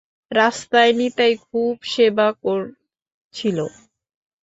[0.31, 3.57] রাস্তায় নিতাই খুব সেবা করেছিল।